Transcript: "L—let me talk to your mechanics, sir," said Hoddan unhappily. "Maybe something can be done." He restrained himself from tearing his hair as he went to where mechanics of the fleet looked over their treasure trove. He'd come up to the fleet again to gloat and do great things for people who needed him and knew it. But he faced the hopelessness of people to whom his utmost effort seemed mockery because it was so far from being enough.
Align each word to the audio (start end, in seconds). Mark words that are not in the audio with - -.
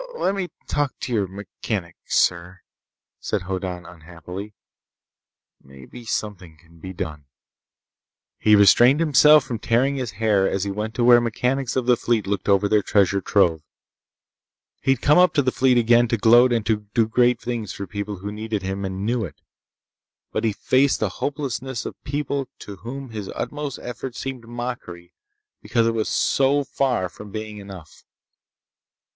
"L—let 0.15 0.33
me 0.33 0.49
talk 0.65 0.97
to 1.01 1.13
your 1.13 1.27
mechanics, 1.27 2.15
sir," 2.17 2.61
said 3.19 3.43
Hoddan 3.43 3.85
unhappily. 3.85 4.55
"Maybe 5.63 6.05
something 6.05 6.57
can 6.57 6.79
be 6.79 6.91
done." 6.91 7.25
He 8.39 8.55
restrained 8.55 8.99
himself 8.99 9.43
from 9.43 9.59
tearing 9.59 9.97
his 9.97 10.13
hair 10.13 10.49
as 10.49 10.63
he 10.63 10.71
went 10.71 10.95
to 10.95 11.03
where 11.03 11.21
mechanics 11.21 11.75
of 11.75 11.85
the 11.85 11.95
fleet 11.95 12.25
looked 12.25 12.49
over 12.49 12.67
their 12.67 12.81
treasure 12.81 13.21
trove. 13.21 13.61
He'd 14.81 15.03
come 15.03 15.19
up 15.19 15.35
to 15.35 15.43
the 15.43 15.51
fleet 15.51 15.77
again 15.77 16.07
to 16.07 16.17
gloat 16.17 16.51
and 16.51 16.65
do 16.65 17.07
great 17.07 17.39
things 17.39 17.71
for 17.71 17.85
people 17.85 18.15
who 18.15 18.31
needed 18.31 18.63
him 18.63 18.83
and 18.85 19.05
knew 19.05 19.23
it. 19.23 19.39
But 20.31 20.45
he 20.45 20.51
faced 20.51 20.99
the 20.99 21.09
hopelessness 21.21 21.85
of 21.85 22.03
people 22.03 22.49
to 22.61 22.77
whom 22.77 23.11
his 23.11 23.29
utmost 23.35 23.77
effort 23.83 24.15
seemed 24.15 24.47
mockery 24.47 25.13
because 25.61 25.85
it 25.85 25.91
was 25.93 26.09
so 26.09 26.63
far 26.63 27.07
from 27.07 27.29
being 27.29 27.57
enough. 27.57 28.03